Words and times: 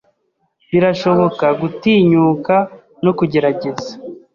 Birashoboka 0.71 1.45
gutinyuka 1.59 2.55
no 3.03 3.11
kugerageza 3.17 3.91